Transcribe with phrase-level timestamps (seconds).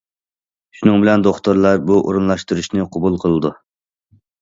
[0.77, 3.57] شۇنىڭ بىلەن، دوختۇرلار بۇ ئورۇنلاشتۇرۇشنى قوبۇل قىلىدۇ.